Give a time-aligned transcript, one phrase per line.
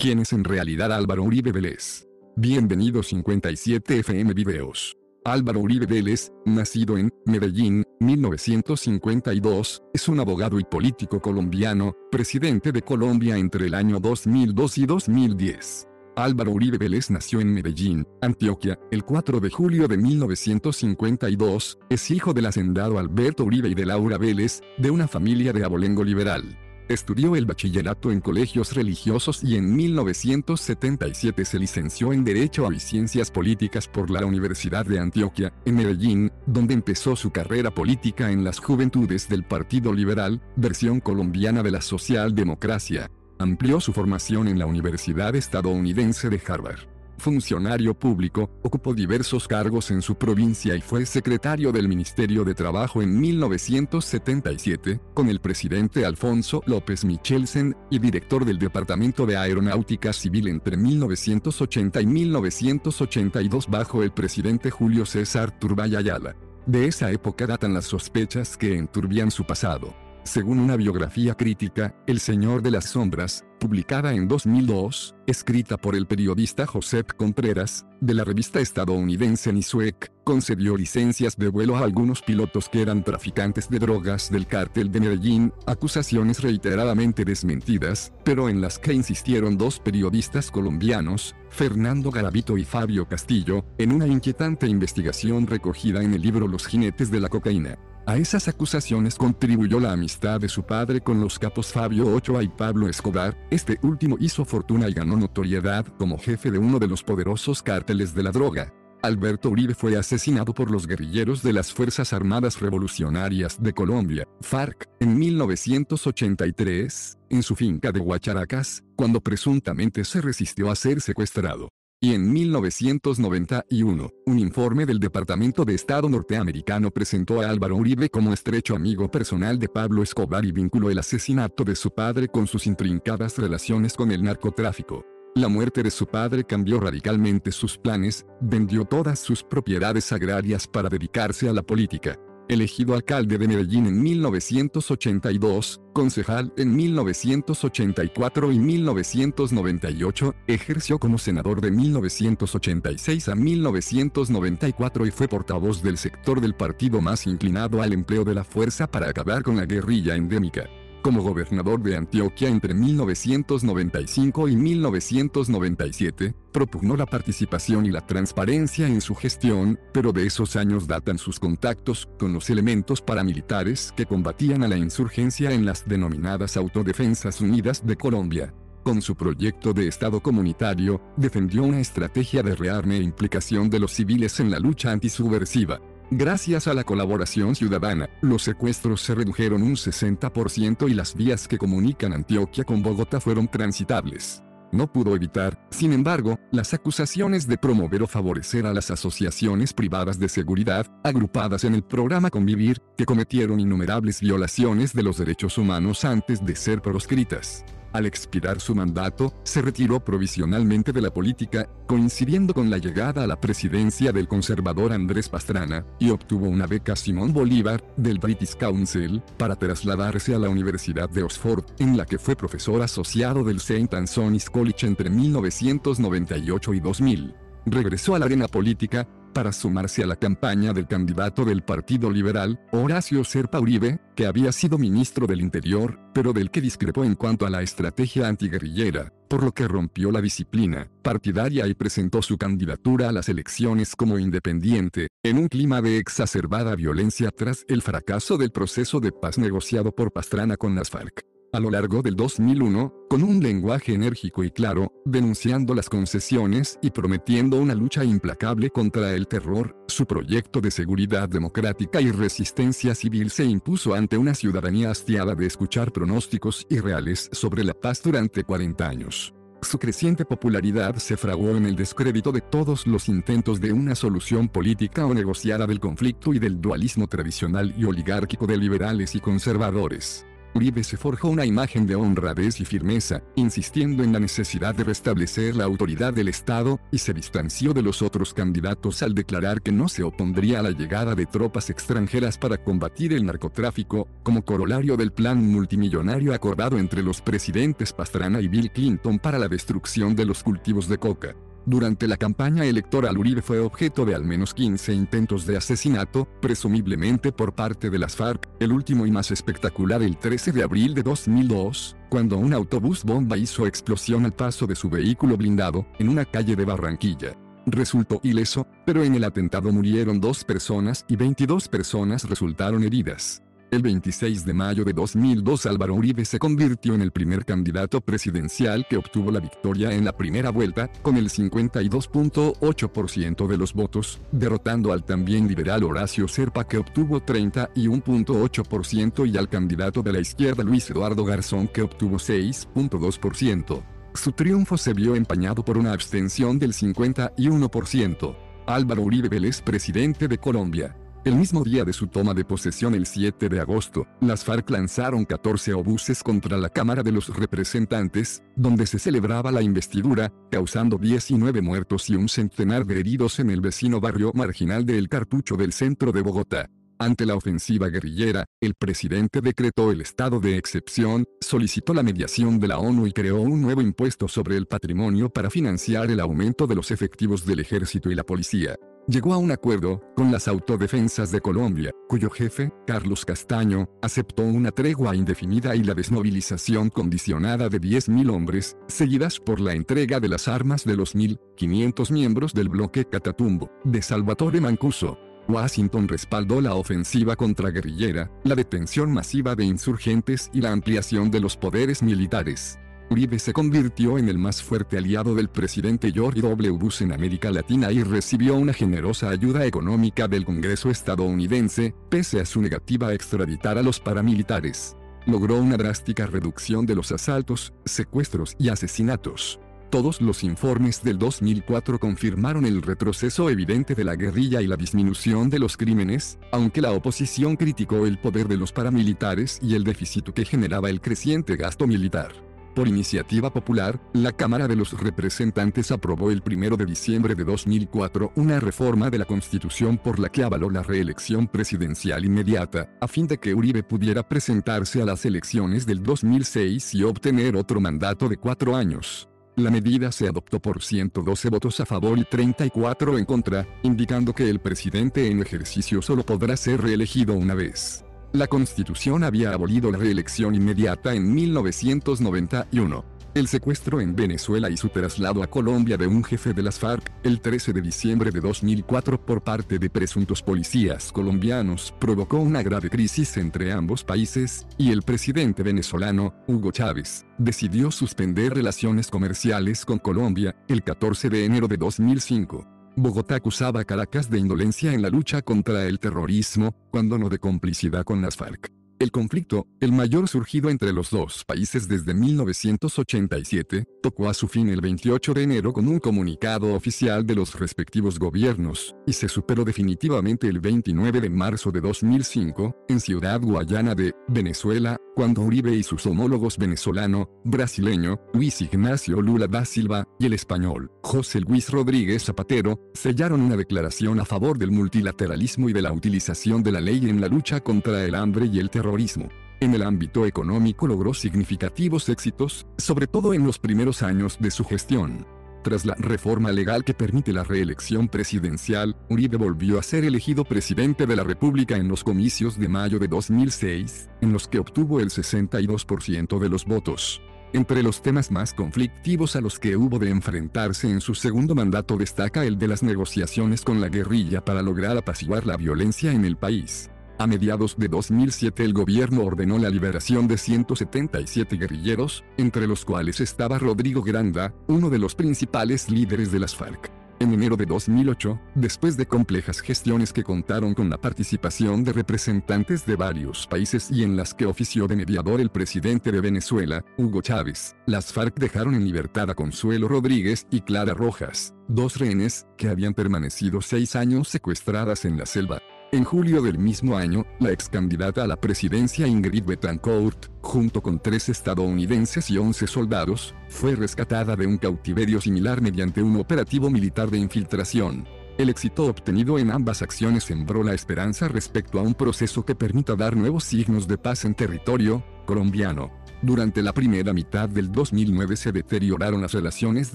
[0.00, 2.06] ¿Quién es en realidad Álvaro Uribe Vélez?
[2.36, 4.96] Bienvenido 57 FM Videos.
[5.24, 12.82] Álvaro Uribe Vélez, nacido en Medellín, 1952, es un abogado y político colombiano, presidente de
[12.82, 15.88] Colombia entre el año 2002 y 2010.
[16.14, 22.32] Álvaro Uribe Vélez nació en Medellín, Antioquia, el 4 de julio de 1952, es hijo
[22.32, 26.56] del hacendado Alberto Uribe y de Laura Vélez, de una familia de abolengo liberal.
[26.88, 33.30] Estudió el bachillerato en colegios religiosos y en 1977 se licenció en Derecho y Ciencias
[33.30, 38.58] Políticas por la Universidad de Antioquia, en Medellín, donde empezó su carrera política en las
[38.58, 43.10] Juventudes del Partido Liberal, versión colombiana de la socialdemocracia.
[43.38, 50.02] Amplió su formación en la Universidad estadounidense de Harvard funcionario público, ocupó diversos cargos en
[50.02, 56.62] su provincia y fue secretario del Ministerio de Trabajo en 1977, con el presidente Alfonso
[56.66, 64.12] López Michelsen, y director del Departamento de Aeronáutica Civil entre 1980 y 1982 bajo el
[64.12, 66.36] presidente Julio César Turbay Ayala.
[66.66, 69.94] De esa época datan las sospechas que enturbian su pasado.
[70.24, 76.06] Según una biografía crítica, El Señor de las Sombras, publicada en 2002, escrita por el
[76.06, 82.68] periodista Josep Contreras, de la revista estadounidense Nisuec, concedió licencias de vuelo a algunos pilotos
[82.68, 88.78] que eran traficantes de drogas del cártel de Medellín, acusaciones reiteradamente desmentidas, pero en las
[88.78, 96.02] que insistieron dos periodistas colombianos, Fernando Garavito y Fabio Castillo, en una inquietante investigación recogida
[96.02, 97.78] en el libro Los jinetes de la cocaína.
[98.08, 102.48] A esas acusaciones contribuyó la amistad de su padre con los capos Fabio Ochoa y
[102.48, 107.02] Pablo Escobar, este último hizo fortuna y ganó notoriedad como jefe de uno de los
[107.02, 108.72] poderosos cárteles de la droga.
[109.02, 114.88] Alberto Uribe fue asesinado por los guerrilleros de las Fuerzas Armadas Revolucionarias de Colombia, FARC,
[115.00, 121.68] en 1983, en su finca de Huacharacas, cuando presuntamente se resistió a ser secuestrado.
[122.00, 128.32] Y en 1991, un informe del Departamento de Estado norteamericano presentó a Álvaro Uribe como
[128.32, 132.68] estrecho amigo personal de Pablo Escobar y vinculó el asesinato de su padre con sus
[132.68, 135.04] intrincadas relaciones con el narcotráfico.
[135.34, 140.88] La muerte de su padre cambió radicalmente sus planes, vendió todas sus propiedades agrarias para
[140.88, 142.16] dedicarse a la política
[142.48, 151.70] elegido alcalde de Medellín en 1982, concejal en 1984 y 1998, ejerció como senador de
[151.70, 158.34] 1986 a 1994 y fue portavoz del sector del partido más inclinado al empleo de
[158.34, 160.68] la fuerza para acabar con la guerrilla endémica
[161.02, 169.00] como gobernador de Antioquia entre 1995 y 1997, propugnó la participación y la transparencia en
[169.00, 174.62] su gestión, pero de esos años datan sus contactos con los elementos paramilitares que combatían
[174.62, 178.54] a la insurgencia en las denominadas Autodefensas Unidas de Colombia.
[178.82, 183.92] Con su proyecto de Estado comunitario, defendió una estrategia de rearme e implicación de los
[183.92, 185.78] civiles en la lucha antisubversiva.
[186.10, 191.58] Gracias a la colaboración ciudadana, los secuestros se redujeron un 60% y las vías que
[191.58, 194.42] comunican Antioquia con Bogotá fueron transitables.
[194.72, 200.18] No pudo evitar, sin embargo, las acusaciones de promover o favorecer a las asociaciones privadas
[200.18, 206.06] de seguridad, agrupadas en el programa Convivir, que cometieron innumerables violaciones de los derechos humanos
[206.06, 207.66] antes de ser proscritas.
[207.92, 213.26] Al expirar su mandato, se retiró provisionalmente de la política, coincidiendo con la llegada a
[213.26, 219.22] la presidencia del conservador Andrés Pastrana, y obtuvo una beca Simón Bolívar, del British Council,
[219.38, 223.96] para trasladarse a la Universidad de Oxford, en la que fue profesor asociado del St.
[223.96, 227.34] Anthony's College entre 1998 y 2000.
[227.66, 232.60] Regresó a la arena política, para sumarse a la campaña del candidato del Partido Liberal,
[232.72, 237.46] Horacio Serpa Uribe, que había sido ministro del Interior, pero del que discrepó en cuanto
[237.46, 243.08] a la estrategia antiguerrillera, por lo que rompió la disciplina partidaria y presentó su candidatura
[243.08, 248.50] a las elecciones como independiente, en un clima de exacerbada violencia tras el fracaso del
[248.50, 253.22] proceso de paz negociado por Pastrana con las FARC a lo largo del 2001, con
[253.22, 259.26] un lenguaje enérgico y claro, denunciando las concesiones y prometiendo una lucha implacable contra el
[259.26, 265.34] terror, su proyecto de seguridad democrática y resistencia civil se impuso ante una ciudadanía hastiada
[265.34, 269.34] de escuchar pronósticos irreales sobre la paz durante 40 años.
[269.60, 274.48] Su creciente popularidad se fraguó en el descrédito de todos los intentos de una solución
[274.48, 280.24] política o negociada del conflicto y del dualismo tradicional y oligárquico de liberales y conservadores.
[280.54, 285.54] Uribe se forjó una imagen de honradez y firmeza, insistiendo en la necesidad de restablecer
[285.54, 289.88] la autoridad del Estado, y se distanció de los otros candidatos al declarar que no
[289.88, 295.12] se opondría a la llegada de tropas extranjeras para combatir el narcotráfico, como corolario del
[295.12, 300.42] plan multimillonario acordado entre los presidentes Pastrana y Bill Clinton para la destrucción de los
[300.42, 301.34] cultivos de coca.
[301.68, 307.30] Durante la campaña electoral Uribe fue objeto de al menos 15 intentos de asesinato, presumiblemente
[307.30, 311.02] por parte de las FARC, el último y más espectacular el 13 de abril de
[311.02, 316.24] 2002, cuando un autobús bomba hizo explosión al paso de su vehículo blindado, en una
[316.24, 317.36] calle de Barranquilla.
[317.66, 323.42] Resultó ileso, pero en el atentado murieron dos personas y 22 personas resultaron heridas.
[323.70, 328.86] El 26 de mayo de 2002 Álvaro Uribe se convirtió en el primer candidato presidencial
[328.88, 334.90] que obtuvo la victoria en la primera vuelta, con el 52.8% de los votos, derrotando
[334.90, 340.88] al también liberal Horacio Serpa que obtuvo 31.8% y al candidato de la izquierda Luis
[340.88, 343.82] Eduardo Garzón que obtuvo 6.2%.
[344.14, 348.34] Su triunfo se vio empañado por una abstención del 51%.
[348.66, 350.96] Álvaro Uribe Vélez, presidente de Colombia.
[351.24, 355.24] El mismo día de su toma de posesión el 7 de agosto, las FARC lanzaron
[355.24, 361.60] 14 obuses contra la Cámara de los Representantes, donde se celebraba la investidura, causando 19
[361.60, 365.72] muertos y un centenar de heridos en el vecino barrio marginal de El Cartucho del
[365.72, 366.70] centro de Bogotá.
[367.00, 372.68] Ante la ofensiva guerrillera, el presidente decretó el estado de excepción, solicitó la mediación de
[372.68, 376.74] la ONU y creó un nuevo impuesto sobre el patrimonio para financiar el aumento de
[376.76, 378.76] los efectivos del ejército y la policía
[379.08, 384.70] llegó a un acuerdo con las autodefensas de Colombia, cuyo jefe, Carlos Castaño, aceptó una
[384.70, 390.46] tregua indefinida y la desmovilización condicionada de 10.000 hombres, seguidas por la entrega de las
[390.46, 395.18] armas de los 1.500 miembros del bloque Catatumbo, de Salvatore Mancuso.
[395.48, 401.56] Washington respaldó la ofensiva contraguerrillera, la detención masiva de insurgentes y la ampliación de los
[401.56, 402.78] poderes militares.
[403.10, 406.70] Uribe se convirtió en el más fuerte aliado del presidente George W.
[406.72, 412.44] Bush en América Latina y recibió una generosa ayuda económica del Congreso estadounidense, pese a
[412.44, 414.94] su negativa a extraditar a los paramilitares.
[415.26, 419.58] Logró una drástica reducción de los asaltos, secuestros y asesinatos.
[419.88, 425.48] Todos los informes del 2004 confirmaron el retroceso evidente de la guerrilla y la disminución
[425.48, 430.28] de los crímenes, aunque la oposición criticó el poder de los paramilitares y el déficit
[430.34, 432.47] que generaba el creciente gasto militar.
[432.78, 438.30] Por iniciativa popular, la Cámara de los Representantes aprobó el 1 de diciembre de 2004
[438.36, 443.26] una reforma de la Constitución por la que avaló la reelección presidencial inmediata, a fin
[443.26, 448.36] de que Uribe pudiera presentarse a las elecciones del 2006 y obtener otro mandato de
[448.36, 449.28] cuatro años.
[449.56, 454.48] La medida se adoptó por 112 votos a favor y 34 en contra, indicando que
[454.48, 458.04] el presidente en ejercicio solo podrá ser reelegido una vez.
[458.32, 464.88] La Constitución había abolido la reelección inmediata en 1991 el secuestro en Venezuela y su
[464.88, 469.24] traslado a Colombia de un jefe de las FARC, el 13 de diciembre de 2004
[469.24, 475.02] por parte de presuntos policías colombianos, provocó una grave crisis entre ambos países, y el
[475.02, 481.76] presidente venezolano, Hugo Chávez, decidió suspender relaciones comerciales con Colombia, el 14 de enero de
[481.76, 482.77] 2005.
[483.02, 487.38] Bogotá acusaba a Caracas de indolencia en la lucha contra el terrorismo, cuando no de
[487.38, 488.77] complicidad con las FARC.
[488.98, 494.68] El conflicto, el mayor surgido entre los dos países desde 1987, tocó a su fin
[494.70, 499.64] el 28 de enero con un comunicado oficial de los respectivos gobiernos, y se superó
[499.64, 505.84] definitivamente el 29 de marzo de 2005, en Ciudad Guayana de Venezuela, cuando Uribe y
[505.84, 512.24] sus homólogos venezolano, brasileño, Luis Ignacio Lula da Silva, y el español, José Luis Rodríguez
[512.24, 517.08] Zapatero, sellaron una declaración a favor del multilateralismo y de la utilización de la ley
[517.08, 519.28] en la lucha contra el hambre y el terrorismo
[519.60, 524.64] en el ámbito económico logró significativos éxitos, sobre todo en los primeros años de su
[524.64, 525.26] gestión.
[525.64, 531.06] Tras la reforma legal que permite la reelección presidencial, Uribe volvió a ser elegido presidente
[531.06, 535.10] de la República en los comicios de mayo de 2006, en los que obtuvo el
[535.10, 537.20] 62% de los votos.
[537.52, 541.96] Entre los temas más conflictivos a los que hubo de enfrentarse en su segundo mandato
[541.96, 546.36] destaca el de las negociaciones con la guerrilla para lograr apaciguar la violencia en el
[546.36, 546.90] país.
[547.18, 553.20] A mediados de 2007 el gobierno ordenó la liberación de 177 guerrilleros, entre los cuales
[553.20, 556.92] estaba Rodrigo Granda, uno de los principales líderes de las FARC.
[557.18, 562.86] En enero de 2008, después de complejas gestiones que contaron con la participación de representantes
[562.86, 567.20] de varios países y en las que ofició de mediador el presidente de Venezuela, Hugo
[567.20, 572.68] Chávez, las FARC dejaron en libertad a Consuelo Rodríguez y Clara Rojas, dos rehenes, que
[572.68, 575.58] habían permanecido seis años secuestradas en la selva.
[575.90, 581.00] En julio del mismo año, la ex candidata a la presidencia Ingrid Betancourt, junto con
[581.00, 587.10] tres estadounidenses y 11 soldados, fue rescatada de un cautiverio similar mediante un operativo militar
[587.10, 588.06] de infiltración.
[588.36, 592.94] El éxito obtenido en ambas acciones sembró la esperanza respecto a un proceso que permita
[592.94, 595.90] dar nuevos signos de paz en territorio colombiano.
[596.20, 599.94] Durante la primera mitad del 2009 se deterioraron las relaciones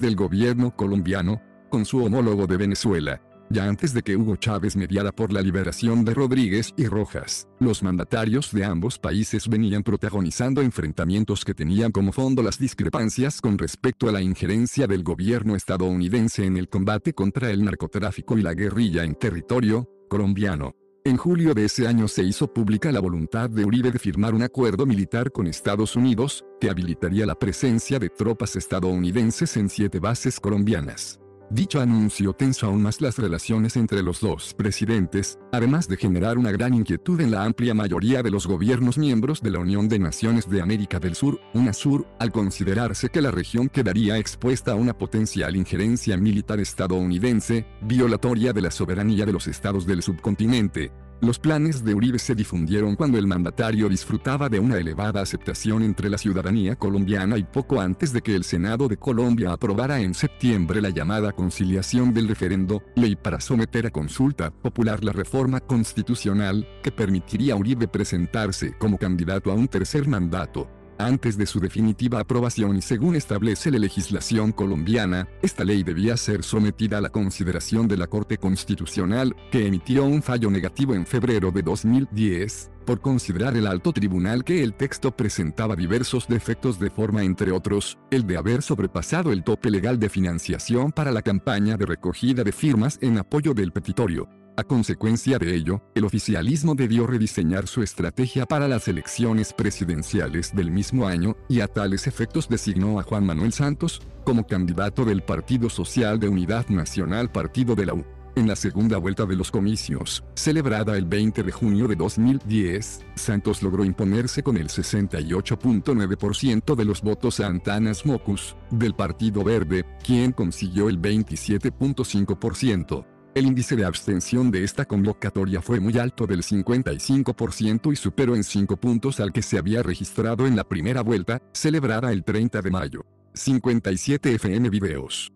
[0.00, 3.20] del gobierno colombiano con su homólogo de Venezuela
[3.50, 7.82] ya antes de que Hugo Chávez mediara por la liberación de Rodríguez y Rojas, los
[7.82, 14.08] mandatarios de ambos países venían protagonizando enfrentamientos que tenían como fondo las discrepancias con respecto
[14.08, 19.04] a la injerencia del gobierno estadounidense en el combate contra el narcotráfico y la guerrilla
[19.04, 20.74] en territorio colombiano.
[21.06, 24.42] En julio de ese año se hizo pública la voluntad de Uribe de firmar un
[24.42, 30.40] acuerdo militar con Estados Unidos, que habilitaría la presencia de tropas estadounidenses en siete bases
[30.40, 31.20] colombianas.
[31.54, 36.50] Dicho anuncio tensó aún más las relaciones entre los dos presidentes, además de generar una
[36.50, 40.50] gran inquietud en la amplia mayoría de los gobiernos miembros de la Unión de Naciones
[40.50, 45.54] de América del Sur, UNASUR, al considerarse que la región quedaría expuesta a una potencial
[45.54, 50.90] injerencia militar estadounidense, violatoria de la soberanía de los estados del subcontinente,
[51.20, 56.10] los planes de Uribe se difundieron cuando el mandatario disfrutaba de una elevada aceptación entre
[56.10, 60.82] la ciudadanía colombiana y poco antes de que el Senado de Colombia aprobara en septiembre
[60.82, 66.92] la llamada conciliación del referendo, ley para someter a consulta popular la reforma constitucional, que
[66.92, 70.68] permitiría a Uribe presentarse como candidato a un tercer mandato.
[70.98, 76.44] Antes de su definitiva aprobación y según establece la legislación colombiana, esta ley debía ser
[76.44, 81.50] sometida a la consideración de la Corte Constitucional, que emitió un fallo negativo en febrero
[81.50, 87.24] de 2010, por considerar el alto tribunal que el texto presentaba diversos defectos de forma
[87.24, 91.86] entre otros, el de haber sobrepasado el tope legal de financiación para la campaña de
[91.86, 94.28] recogida de firmas en apoyo del petitorio.
[94.56, 100.70] A consecuencia de ello, el oficialismo debió rediseñar su estrategia para las elecciones presidenciales del
[100.70, 105.68] mismo año, y a tales efectos designó a Juan Manuel Santos, como candidato del Partido
[105.68, 108.04] Social de Unidad Nacional Partido de la U.
[108.36, 113.60] En la segunda vuelta de los comicios, celebrada el 20 de junio de 2010, Santos
[113.60, 120.30] logró imponerse con el 68.9% de los votos a Antanas Mocus, del Partido Verde, quien
[120.30, 123.13] consiguió el 27.5%.
[123.34, 128.44] El índice de abstención de esta convocatoria fue muy alto del 55% y superó en
[128.44, 132.70] 5 puntos al que se había registrado en la primera vuelta, celebrada el 30 de
[132.70, 133.04] mayo.
[133.34, 135.32] 57 FM Videos.